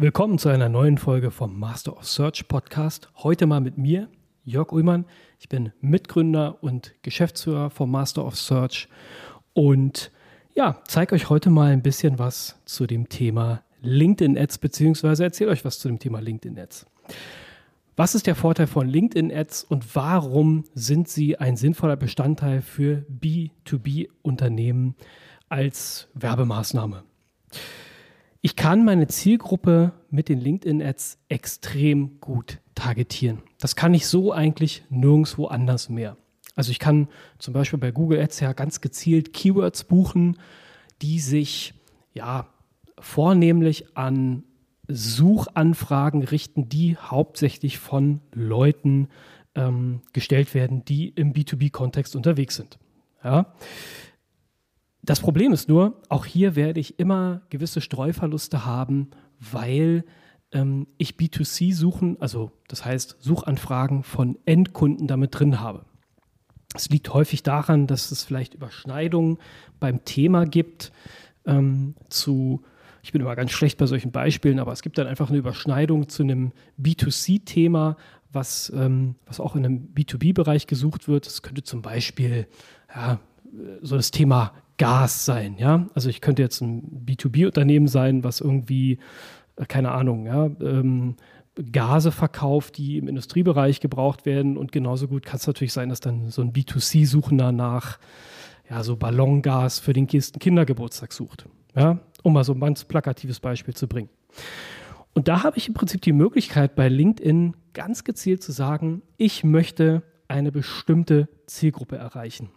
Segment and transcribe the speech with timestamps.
[0.00, 3.10] Willkommen zu einer neuen Folge vom Master of Search Podcast.
[3.16, 4.08] Heute mal mit mir,
[4.44, 5.04] Jörg Ullmann.
[5.38, 8.88] Ich bin Mitgründer und Geschäftsführer vom Master of Search
[9.52, 10.10] und
[10.54, 15.50] ja, zeige euch heute mal ein bisschen was zu dem Thema LinkedIn Ads, beziehungsweise erzähle
[15.50, 16.86] euch was zu dem Thema LinkedIn Ads.
[17.94, 23.04] Was ist der Vorteil von LinkedIn Ads und warum sind sie ein sinnvoller Bestandteil für
[23.20, 24.94] B2B-Unternehmen
[25.50, 27.02] als Werbemaßnahme?
[28.42, 33.42] Ich kann meine Zielgruppe mit den LinkedIn-Ads extrem gut targetieren.
[33.58, 36.16] Das kann ich so eigentlich nirgendwo anders mehr.
[36.54, 40.38] Also ich kann zum Beispiel bei Google Ads ja ganz gezielt Keywords buchen,
[41.02, 41.74] die sich
[42.14, 42.48] ja
[42.98, 44.44] vornehmlich an
[44.88, 49.08] Suchanfragen richten, die hauptsächlich von Leuten
[49.54, 52.78] ähm, gestellt werden, die im B2B-Kontext unterwegs sind.
[53.22, 53.54] Ja.
[55.02, 60.04] Das Problem ist nur, auch hier werde ich immer gewisse Streuverluste haben, weil
[60.52, 65.84] ähm, ich B2C-Suchen, also das heißt Suchanfragen von Endkunden damit drin habe.
[66.74, 69.38] Es liegt häufig daran, dass es vielleicht Überschneidungen
[69.80, 70.92] beim Thema gibt
[71.46, 72.62] ähm, zu
[73.02, 76.08] ich bin immer ganz schlecht bei solchen Beispielen, aber es gibt dann einfach eine Überschneidung
[76.08, 77.96] zu einem B2C-Thema,
[78.30, 81.26] was, ähm, was auch in einem B2B-Bereich gesucht wird.
[81.26, 82.46] Es könnte zum Beispiel
[82.94, 83.18] ja,
[83.82, 85.56] so das Thema Gas sein.
[85.58, 85.88] Ja?
[85.94, 88.98] Also ich könnte jetzt ein B2B-Unternehmen sein, was irgendwie,
[89.56, 91.16] äh, keine Ahnung, ja, ähm,
[91.72, 94.56] Gase verkauft, die im Industriebereich gebraucht werden.
[94.56, 97.98] Und genauso gut kann es natürlich sein, dass dann so ein B2C-Suchender nach
[98.70, 101.46] ja, so Ballongas für den Kindergeburtstag sucht.
[101.76, 104.08] Ja, um mal so ein ganz plakatives Beispiel zu bringen.
[105.12, 109.44] Und da habe ich im Prinzip die Möglichkeit, bei LinkedIn ganz gezielt zu sagen, ich
[109.44, 112.50] möchte eine bestimmte Zielgruppe erreichen.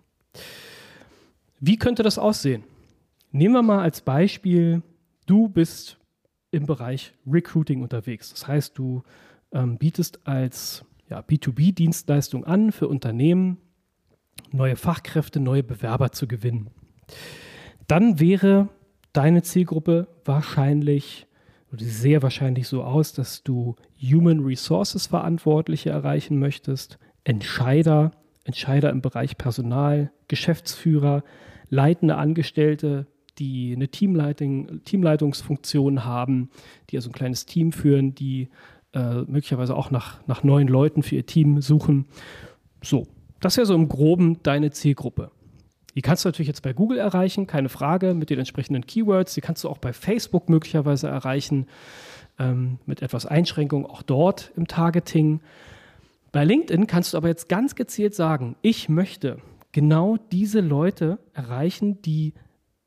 [1.66, 2.66] Wie könnte das aussehen?
[3.32, 4.82] Nehmen wir mal als Beispiel,
[5.28, 5.98] du bist
[6.52, 8.32] im Bereich Recruiting unterwegs.
[8.32, 9.02] Das heißt, du
[9.54, 13.60] ähm, bietest als ja, B2B-Dienstleistung an für Unternehmen,
[14.52, 16.70] neue Fachkräfte, neue Bewerber zu gewinnen.
[17.88, 18.68] Dann wäre
[19.14, 21.28] deine Zielgruppe wahrscheinlich
[21.72, 28.12] oder sehr wahrscheinlich so aus, dass du Human Resources Verantwortliche erreichen möchtest, Entscheider,
[28.44, 31.24] Entscheider im Bereich Personal, Geschäftsführer,
[31.74, 33.08] leitende Angestellte,
[33.40, 36.50] die eine Teamleitung, Teamleitungsfunktion haben,
[36.90, 38.50] die also ein kleines Team führen, die
[38.94, 42.06] äh, möglicherweise auch nach, nach neuen Leuten für ihr Team suchen.
[42.84, 43.08] So,
[43.42, 45.32] das ja so im Groben deine Zielgruppe.
[45.96, 49.34] Die kannst du natürlich jetzt bei Google erreichen, keine Frage, mit den entsprechenden Keywords.
[49.34, 51.68] Die kannst du auch bei Facebook möglicherweise erreichen,
[52.40, 55.42] ähm, mit etwas Einschränkung auch dort im Targeting.
[56.32, 59.38] Bei LinkedIn kannst du aber jetzt ganz gezielt sagen, ich möchte
[59.74, 62.34] genau diese Leute erreichen, die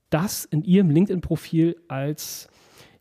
[0.08, 2.48] das in ihrem LinkedIn-Profil als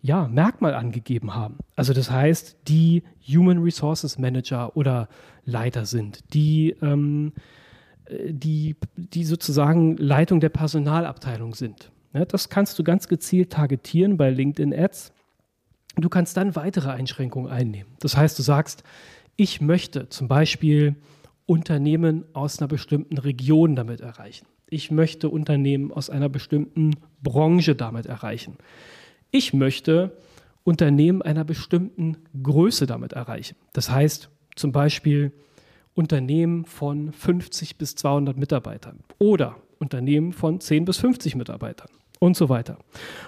[0.01, 1.59] ja, Merkmal angegeben haben.
[1.75, 5.07] Also das heißt, die Human Resources Manager oder
[5.45, 7.31] Leiter sind, die ähm,
[8.09, 11.91] die, die sozusagen Leitung der Personalabteilung sind.
[12.13, 15.11] Ja, das kannst du ganz gezielt targetieren bei LinkedIn Ads.
[15.97, 17.91] Du kannst dann weitere Einschränkungen einnehmen.
[17.99, 18.83] Das heißt, du sagst,
[19.35, 20.95] ich möchte zum Beispiel
[21.45, 24.47] Unternehmen aus einer bestimmten Region damit erreichen.
[24.67, 28.57] Ich möchte Unternehmen aus einer bestimmten Branche damit erreichen.
[29.31, 30.17] Ich möchte
[30.63, 33.55] Unternehmen einer bestimmten Größe damit erreichen.
[33.73, 35.31] Das heißt zum Beispiel
[35.93, 41.89] Unternehmen von 50 bis 200 Mitarbeitern oder Unternehmen von 10 bis 50 Mitarbeitern
[42.19, 42.79] und so weiter.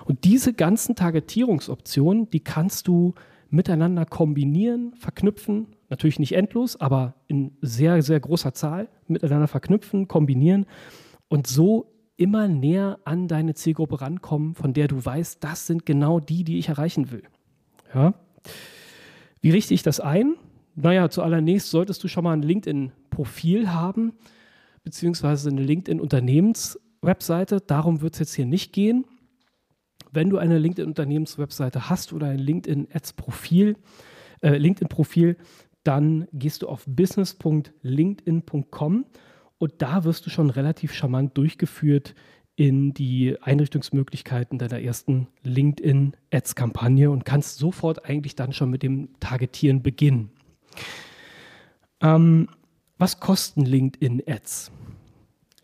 [0.05, 3.13] Und diese ganzen Targetierungsoptionen, die kannst du
[3.49, 10.65] miteinander kombinieren, verknüpfen, natürlich nicht endlos, aber in sehr, sehr großer Zahl miteinander verknüpfen, kombinieren
[11.27, 16.19] und so immer näher an deine Zielgruppe rankommen, von der du weißt, das sind genau
[16.19, 17.23] die, die ich erreichen will.
[17.93, 18.15] Ja?
[19.41, 20.35] Wie richte ich das ein?
[20.75, 24.13] Naja, zuallererst solltest du schon mal ein LinkedIn-Profil haben,
[24.83, 27.61] beziehungsweise eine LinkedIn-Unternehmens-Webseite.
[27.61, 29.05] Darum wird es jetzt hier nicht gehen.
[30.11, 33.75] Wenn du eine LinkedIn-Unternehmens-Webseite hast oder ein LinkedIn-Ads-Profil,
[34.41, 35.37] äh, LinkedIn-Profil,
[35.83, 39.05] dann gehst du auf business.linkedin.com
[39.57, 42.13] und da wirst du schon relativ charmant durchgeführt
[42.57, 49.83] in die Einrichtungsmöglichkeiten deiner ersten LinkedIn-Ads-Kampagne und kannst sofort eigentlich dann schon mit dem Targetieren
[49.83, 50.31] beginnen.
[52.01, 52.49] Ähm,
[52.97, 54.71] was kosten LinkedIn-Ads?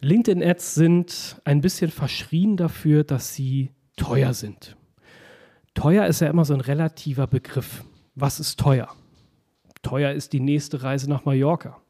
[0.01, 4.75] LinkedIn-Ads sind ein bisschen verschrien dafür, dass sie teuer sind.
[5.73, 7.83] Teuer ist ja immer so ein relativer Begriff.
[8.15, 8.89] Was ist teuer?
[9.81, 11.81] Teuer ist die nächste Reise nach Mallorca.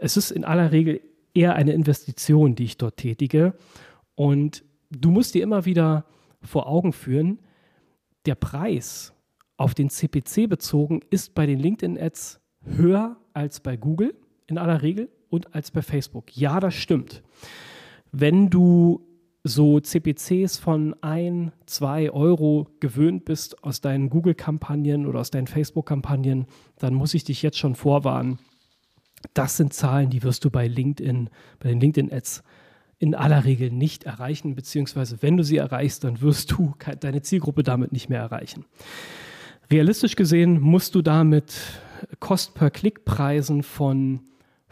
[0.00, 1.00] Es ist in aller Regel
[1.34, 3.54] eher eine Investition, die ich dort tätige.
[4.14, 6.04] Und du musst dir immer wieder
[6.42, 7.38] vor Augen führen,
[8.26, 9.12] der Preis
[9.56, 14.14] auf den CPC bezogen ist bei den LinkedIn-Ads höher als bei Google
[14.46, 16.36] in aller Regel und als bei Facebook.
[16.36, 17.22] Ja, das stimmt.
[18.10, 19.06] Wenn du
[19.44, 26.46] so CPCs von 1, 2 Euro gewöhnt bist aus deinen Google-Kampagnen oder aus deinen Facebook-Kampagnen,
[26.78, 28.38] dann muss ich dich jetzt schon vorwarnen.
[29.34, 31.28] Das sind Zahlen, die wirst du bei LinkedIn,
[31.58, 32.42] bei den LinkedIn-Ads
[32.98, 37.64] in aller Regel nicht erreichen, beziehungsweise wenn du sie erreichst, dann wirst du deine Zielgruppe
[37.64, 38.64] damit nicht mehr erreichen.
[39.70, 41.54] Realistisch gesehen musst du damit
[42.20, 44.20] Cost-per-Click-Preisen von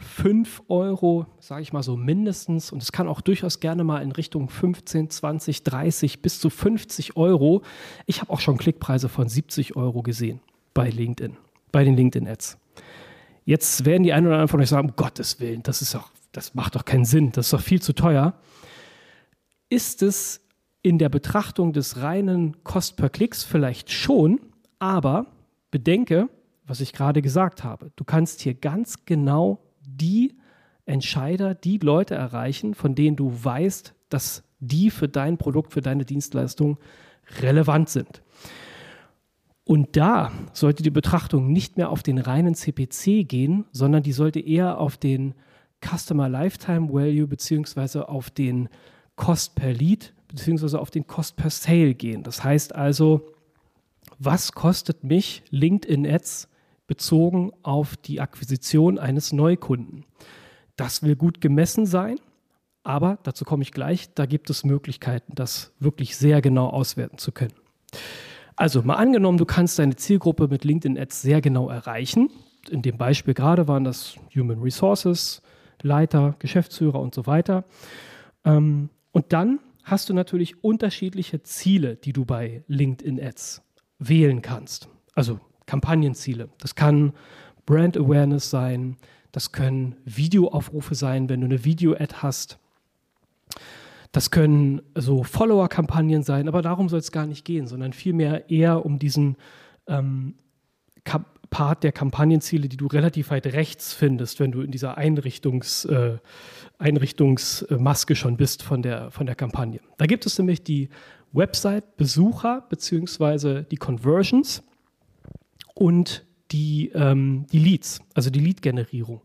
[0.01, 4.11] 5 Euro, sage ich mal so mindestens, und es kann auch durchaus gerne mal in
[4.11, 7.61] Richtung 15, 20, 30 bis zu 50 Euro.
[8.05, 10.41] Ich habe auch schon Klickpreise von 70 Euro gesehen
[10.73, 11.37] bei LinkedIn,
[11.71, 12.57] bei den LinkedIn-Ads.
[13.45, 16.11] Jetzt werden die einen oder anderen von euch sagen, um Gottes Willen, das ist doch,
[16.31, 18.33] das macht doch keinen Sinn, das ist doch viel zu teuer.
[19.69, 20.41] Ist es
[20.81, 24.39] in der Betrachtung des reinen Cost per Klicks vielleicht schon,
[24.79, 25.27] aber
[25.69, 26.29] bedenke,
[26.65, 27.91] was ich gerade gesagt habe.
[27.95, 29.59] Du kannst hier ganz genau
[29.97, 30.35] die
[30.85, 36.05] Entscheider, die Leute erreichen, von denen du weißt, dass die für dein Produkt, für deine
[36.05, 36.77] Dienstleistung
[37.41, 38.21] relevant sind.
[39.63, 44.39] Und da sollte die Betrachtung nicht mehr auf den reinen CPC gehen, sondern die sollte
[44.39, 45.33] eher auf den
[45.85, 48.69] Customer Lifetime Value beziehungsweise auf den
[49.15, 52.23] Cost per Lead beziehungsweise auf den Cost per Sale gehen.
[52.23, 53.27] Das heißt also,
[54.17, 56.47] was kostet mich LinkedIn Ads
[56.91, 60.03] bezogen auf die Akquisition eines Neukunden.
[60.75, 62.19] Das will gut gemessen sein,
[62.83, 67.31] aber dazu komme ich gleich, da gibt es Möglichkeiten, das wirklich sehr genau auswerten zu
[67.31, 67.53] können.
[68.57, 72.29] Also mal angenommen, du kannst deine Zielgruppe mit LinkedIn Ads sehr genau erreichen.
[72.69, 75.41] In dem Beispiel gerade waren das Human Resources,
[75.81, 77.63] Leiter, Geschäftsführer und so weiter.
[78.43, 83.61] Ähm, und dann hast du natürlich unterschiedliche Ziele, die du bei LinkedIn Ads
[83.97, 84.89] wählen kannst.
[85.15, 85.39] Also
[85.71, 86.49] Kampagnenziele.
[86.59, 87.13] Das kann
[87.65, 88.97] Brand Awareness sein,
[89.31, 92.59] das können Videoaufrufe sein, wenn du eine Video-Ad hast.
[94.11, 98.85] Das können so Follower-Kampagnen sein, aber darum soll es gar nicht gehen, sondern vielmehr eher
[98.85, 99.37] um diesen
[99.87, 100.33] ähm,
[101.49, 106.17] Part der Kampagnenziele, die du relativ weit rechts findest, wenn du in dieser Einrichtungs, äh,
[106.79, 109.79] Einrichtungsmaske schon bist von der, von der Kampagne.
[109.97, 110.89] Da gibt es nämlich die
[111.31, 113.63] Website-Besucher bzw.
[113.63, 114.63] die Conversions
[115.81, 119.21] und die, ähm, die Leads, also die Lead-Generierung.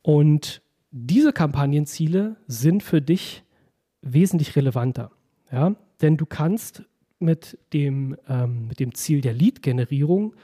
[0.00, 3.44] Und diese Kampagnenziele sind für dich
[4.00, 5.10] wesentlich relevanter.
[5.52, 5.76] Ja?
[6.00, 6.84] Denn du kannst
[7.18, 10.34] mit dem, ähm, mit dem Ziel der Lead-Generierung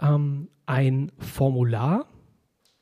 [0.00, 2.08] ähm, ein Formular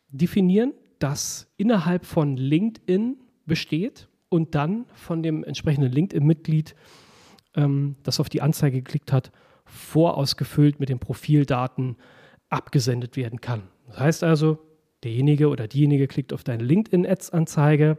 [0.08, 6.76] definieren, das innerhalb von LinkedIn besteht und dann von dem entsprechenden LinkedIn-Mitglied,
[7.56, 9.32] ähm, das auf die Anzeige geklickt hat,
[9.66, 11.96] vorausgefüllt mit den Profildaten
[12.48, 13.62] abgesendet werden kann.
[13.88, 14.58] Das heißt also,
[15.04, 17.98] derjenige oder diejenige klickt auf deine LinkedIn-Ads-Anzeige,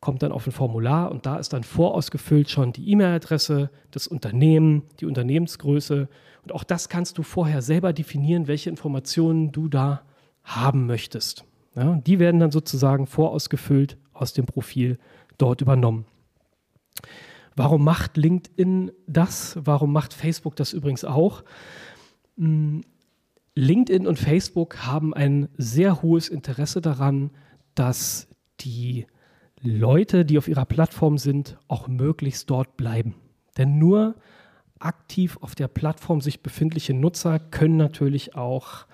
[0.00, 4.82] kommt dann auf ein Formular und da ist dann vorausgefüllt schon die E-Mail-Adresse, das Unternehmen,
[5.00, 6.08] die Unternehmensgröße
[6.42, 10.02] und auch das kannst du vorher selber definieren, welche Informationen du da
[10.42, 11.44] haben möchtest.
[11.76, 14.98] Ja, die werden dann sozusagen vorausgefüllt aus dem Profil
[15.38, 16.06] dort übernommen.
[17.56, 19.58] Warum macht LinkedIn das?
[19.62, 21.44] Warum macht Facebook das übrigens auch?
[22.36, 22.82] Hm,
[23.54, 27.30] LinkedIn und Facebook haben ein sehr hohes Interesse daran,
[27.74, 28.28] dass
[28.60, 29.06] die
[29.60, 33.14] Leute, die auf ihrer Plattform sind, auch möglichst dort bleiben.
[33.58, 34.14] Denn nur
[34.78, 38.86] aktiv auf der Plattform sich befindliche Nutzer können natürlich auch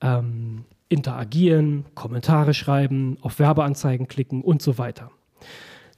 [0.00, 5.10] ähm, interagieren, Kommentare schreiben, auf Werbeanzeigen klicken und so weiter.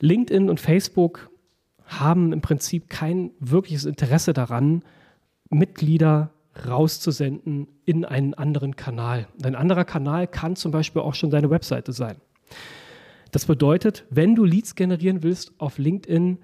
[0.00, 1.30] LinkedIn und Facebook
[1.88, 4.83] haben im Prinzip kein wirkliches Interesse daran,
[5.50, 6.30] Mitglieder
[6.66, 9.28] rauszusenden in einen anderen Kanal.
[9.42, 12.16] Ein anderer Kanal kann zum Beispiel auch schon deine Webseite sein.
[13.30, 16.38] Das bedeutet, wenn du Leads generieren willst auf LinkedIn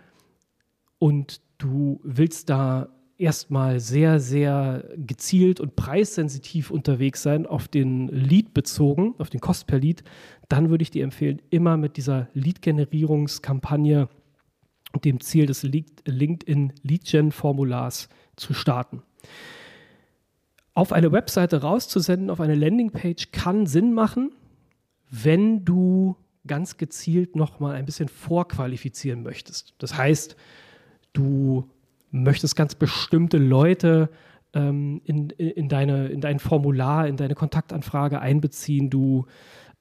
[0.99, 8.55] und du willst da erstmal sehr, sehr gezielt und preissensitiv unterwegs sein, auf den Lead
[8.55, 10.03] bezogen, auf den Kost per Lead,
[10.49, 14.09] dann würde ich dir empfehlen, immer mit dieser Lead-Generierungskampagne
[14.99, 19.03] dem Ziel des LinkedIn Lead Gen Formulars zu starten.
[20.75, 24.33] Auf eine Webseite rauszusenden, auf eine Landingpage kann Sinn machen,
[25.11, 29.75] wenn du ganz gezielt nochmal ein bisschen vorqualifizieren möchtest.
[29.79, 30.37] Das heißt,
[31.13, 31.71] du
[32.11, 34.11] möchtest ganz bestimmte Leute
[34.53, 38.91] ähm, in, in, deine, in dein Formular, in deine Kontaktanfrage einbeziehen.
[38.91, 39.27] Du,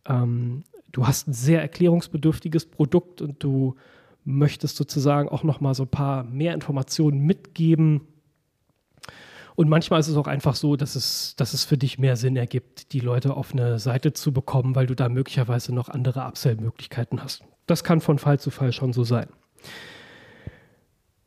[0.07, 3.75] ähm, du hast ein sehr erklärungsbedürftiges Produkt und du
[4.25, 8.01] möchtest sozusagen auch noch mal so ein paar mehr Informationen mitgeben.
[9.55, 12.35] Und manchmal ist es auch einfach so, dass es, dass es für dich mehr Sinn
[12.35, 17.21] ergibt, die Leute auf eine Seite zu bekommen, weil du da möglicherweise noch andere Upsell-Möglichkeiten
[17.21, 17.43] hast.
[17.67, 19.27] Das kann von Fall zu Fall schon so sein.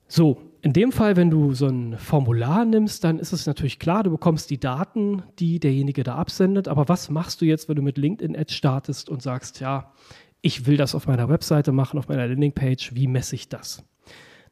[0.09, 4.03] So, in dem Fall, wenn du so ein Formular nimmst, dann ist es natürlich klar,
[4.03, 6.67] du bekommst die Daten, die derjenige da absendet.
[6.67, 9.93] Aber was machst du jetzt, wenn du mit LinkedIn Ads startest und sagst, ja,
[10.41, 13.85] ich will das auf meiner Webseite machen, auf meiner Landingpage, wie messe ich das?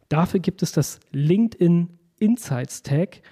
[0.08, 3.22] Dafür gibt es das LinkedIn Insights Tag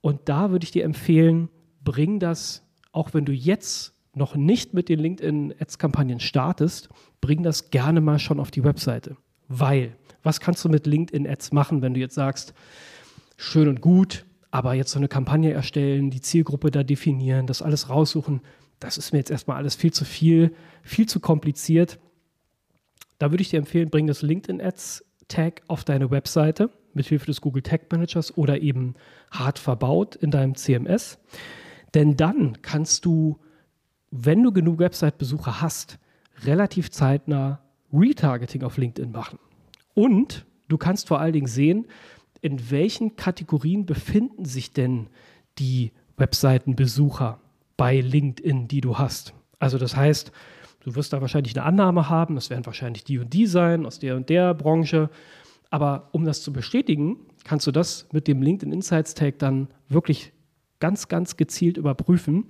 [0.00, 1.48] und da würde ich dir empfehlen,
[1.82, 6.88] bring das, auch wenn du jetzt noch nicht mit den LinkedIn Ads Kampagnen startest,
[7.20, 9.16] bring das gerne mal schon auf die Webseite,
[9.48, 12.54] weil was kannst du mit LinkedIn Ads machen, wenn du jetzt sagst,
[13.36, 17.88] schön und gut, aber jetzt so eine Kampagne erstellen, die Zielgruppe da definieren, das alles
[17.88, 18.40] raussuchen,
[18.80, 21.98] das ist mir jetzt erstmal alles viel zu viel, viel zu kompliziert.
[23.18, 27.26] Da würde ich dir empfehlen, bring das LinkedIn Ads Tag auf deine Webseite mit Hilfe
[27.26, 28.94] des Google Tag Managers oder eben
[29.30, 31.18] hart verbaut in deinem CMS.
[31.94, 33.38] Denn dann kannst du,
[34.10, 35.98] wenn du genug Website-Besucher hast,
[36.44, 37.60] relativ zeitnah
[37.92, 39.38] Retargeting auf LinkedIn machen.
[39.94, 41.86] Und du kannst vor allen Dingen sehen,
[42.40, 45.08] in welchen Kategorien befinden sich denn
[45.58, 47.40] die Webseitenbesucher
[47.80, 49.32] bei LinkedIn, die du hast.
[49.58, 50.32] Also das heißt,
[50.80, 53.98] du wirst da wahrscheinlich eine Annahme haben, das werden wahrscheinlich die und die sein aus
[53.98, 55.08] der und der Branche.
[55.70, 60.34] Aber um das zu bestätigen, kannst du das mit dem LinkedIn Insights Tag dann wirklich
[60.78, 62.48] ganz, ganz gezielt überprüfen.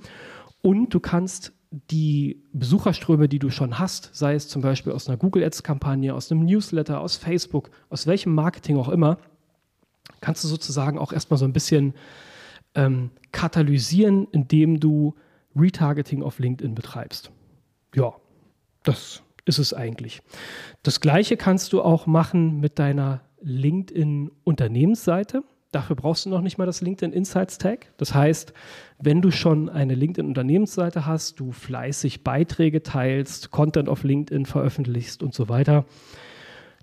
[0.63, 5.17] Und du kannst die Besucherströme, die du schon hast, sei es zum Beispiel aus einer
[5.17, 9.17] Google Ads-Kampagne, aus einem Newsletter, aus Facebook, aus welchem Marketing auch immer,
[10.21, 11.95] kannst du sozusagen auch erstmal so ein bisschen
[12.81, 15.15] ähm, katalysieren, indem du
[15.57, 17.31] Retargeting auf LinkedIn betreibst.
[17.95, 18.15] Ja,
[18.83, 20.23] das ist es eigentlich.
[20.83, 25.43] Das gleiche kannst du auch machen mit deiner LinkedIn-Unternehmensseite.
[25.73, 27.93] Dafür brauchst du noch nicht mal das LinkedIn Insights Tag.
[27.97, 28.53] Das heißt,
[28.99, 35.23] wenn du schon eine LinkedIn Unternehmensseite hast, du fleißig Beiträge teilst, Content auf LinkedIn veröffentlichst
[35.23, 35.85] und so weiter,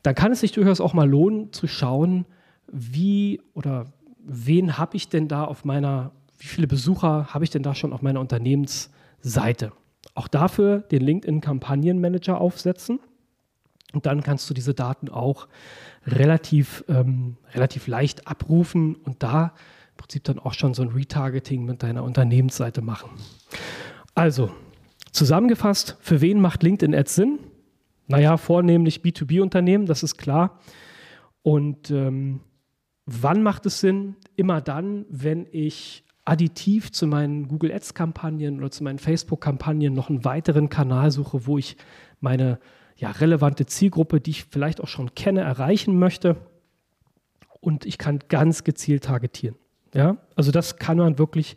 [0.03, 2.25] dann kann es sich durchaus auch mal lohnen zu schauen,
[2.71, 3.87] wie oder
[4.27, 7.93] wen habe ich denn da auf meiner, wie viele Besucher habe ich denn da schon
[7.93, 9.71] auf meiner Unternehmensseite?
[10.13, 12.99] Auch dafür den LinkedIn Kampagnenmanager aufsetzen
[13.93, 15.47] und dann kannst du diese Daten auch
[16.05, 19.53] relativ, ähm, relativ leicht abrufen und da
[19.91, 23.09] im Prinzip dann auch schon so ein Retargeting mit deiner Unternehmensseite machen.
[24.13, 24.51] Also,
[25.11, 27.39] zusammengefasst, für wen macht LinkedIn Ads Sinn?
[28.07, 30.59] Naja, vornehmlich B2B-Unternehmen, das ist klar.
[31.43, 32.41] Und ähm,
[33.07, 34.15] wann macht es Sinn?
[34.35, 40.25] Immer dann, wenn ich additiv zu meinen Google Ads-Kampagnen oder zu meinen Facebook-Kampagnen noch einen
[40.25, 41.77] weiteren Kanal suche, wo ich
[42.19, 42.59] meine
[42.97, 46.35] ja, relevante Zielgruppe, die ich vielleicht auch schon kenne, erreichen möchte.
[47.61, 49.55] Und ich kann ganz gezielt targetieren.
[49.93, 51.55] Ja, also das kann man wirklich,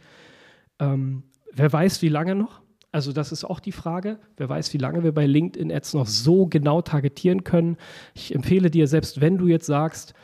[0.79, 2.63] ähm, wer weiß, wie lange noch?
[2.93, 4.19] Also das ist auch die Frage.
[4.37, 7.77] Wer weiß, wie lange wir bei LinkedIn Ads noch so genau targetieren können.
[8.15, 10.15] Ich empfehle dir, selbst wenn du jetzt sagst,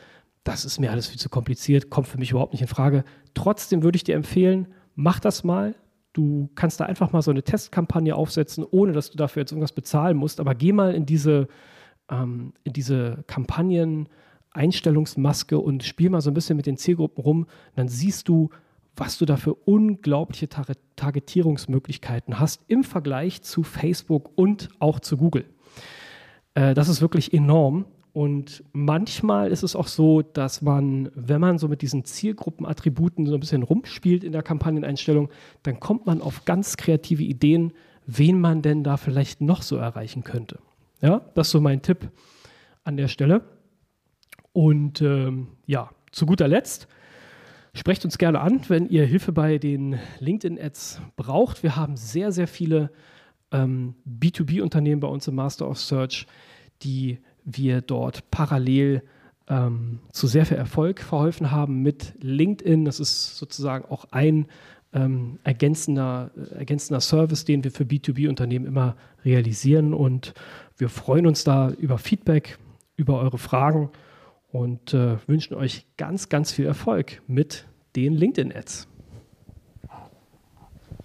[0.47, 3.03] das ist mir alles viel zu kompliziert, kommt für mich überhaupt nicht in Frage.
[3.33, 5.75] Trotzdem würde ich dir empfehlen, mach das mal,
[6.13, 9.71] Du kannst da einfach mal so eine Testkampagne aufsetzen, ohne dass du dafür jetzt irgendwas
[9.71, 10.39] bezahlen musst.
[10.39, 11.47] Aber geh mal in diese,
[12.09, 14.09] ähm, in diese Kampagnen.
[14.57, 17.45] Einstellungsmaske und spiel mal so ein bisschen mit den Zielgruppen rum.
[17.75, 18.49] Dann siehst du,
[18.95, 25.17] was du da für unglaubliche Tar Targetierungsmöglichkeiten hast im Vergleich zu Facebook und auch zu
[25.17, 25.45] Google.
[26.55, 27.85] Äh, das ist wirklich enorm.
[28.17, 33.35] Und manchmal ist es auch so, dass man, wenn man so mit diesen Zielgruppenattributen so
[33.35, 35.29] ein bisschen rumspielt in der Kampagneneinstellung,
[35.61, 37.73] dann kommt man auf ganz kreative Ideen,
[38.07, 40.57] wen man denn da vielleicht noch so erreichen könnte.
[40.99, 42.09] Ja, das ist so mein Tipp
[42.83, 43.43] an der Stelle.
[44.51, 46.87] Und ähm, ja, zu guter Letzt,
[47.75, 51.61] sprecht uns gerne an, wenn ihr Hilfe bei den LinkedIn-Ads braucht.
[51.61, 52.89] Wir haben sehr, sehr viele
[53.51, 56.25] ähm, B2B-Unternehmen bei uns im Master of Search,
[56.81, 59.01] die wir dort parallel
[59.47, 62.85] ähm, zu sehr viel Erfolg verholfen haben mit LinkedIn.
[62.85, 64.47] Das ist sozusagen auch ein
[64.93, 69.93] ähm, ergänzender, äh, ergänzender Service, den wir für B2B-Unternehmen immer realisieren.
[69.93, 70.33] Und
[70.75, 72.59] wir freuen uns da über Feedback,
[72.97, 73.89] über eure Fragen
[74.51, 78.87] und äh, wünschen euch ganz, ganz viel Erfolg mit den LinkedIn-Ads.